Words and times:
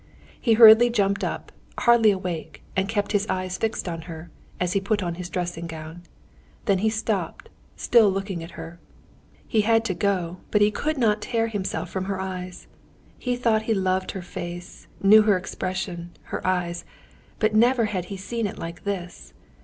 He 0.41 0.53
hurriedly 0.53 0.89
jumped 0.89 1.23
up, 1.23 1.51
hardly 1.77 2.09
awake, 2.09 2.63
and 2.75 2.89
kept 2.89 3.11
his 3.11 3.27
eyes 3.27 3.59
fixed 3.59 3.87
on 3.87 4.01
her, 4.09 4.31
as 4.59 4.73
he 4.73 4.81
put 4.81 5.03
on 5.03 5.13
his 5.13 5.29
dressing 5.29 5.67
gown; 5.67 6.01
then 6.65 6.79
he 6.79 6.89
stopped, 6.89 7.49
still 7.75 8.09
looking 8.09 8.43
at 8.43 8.57
her. 8.57 8.79
He 9.47 9.61
had 9.61 9.85
to 9.85 9.93
go, 9.93 10.37
but 10.49 10.59
he 10.61 10.71
could 10.71 10.97
not 10.97 11.21
tear 11.21 11.49
himself 11.49 11.91
from 11.91 12.05
her 12.05 12.19
eyes. 12.19 12.65
He 13.19 13.35
thought 13.35 13.61
he 13.69 13.75
loved 13.75 14.13
her 14.13 14.23
face, 14.23 14.87
knew 15.03 15.21
her 15.21 15.37
expression, 15.37 16.09
her 16.33 16.41
eyes, 16.47 16.83
but 17.37 17.53
never 17.53 17.85
had 17.85 18.05
he 18.05 18.17
seen 18.17 18.47
it 18.47 18.57
like 18.57 18.85
this. 18.85 19.33